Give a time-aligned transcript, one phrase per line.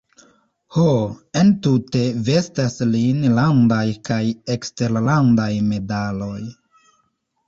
[0.75, 0.83] Ho,
[1.41, 1.99] entute
[2.29, 4.17] vestas lin landaj kaj
[4.55, 6.39] eksterlandaj medaloj.